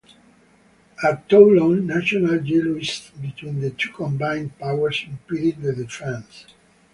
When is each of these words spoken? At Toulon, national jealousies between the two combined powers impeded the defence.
At 1.07 1.29
Toulon, 1.29 1.85
national 1.85 2.39
jealousies 2.39 3.11
between 3.21 3.61
the 3.61 3.69
two 3.69 3.91
combined 3.93 4.57
powers 4.57 5.05
impeded 5.07 5.61
the 5.61 5.73
defence. 5.73 6.47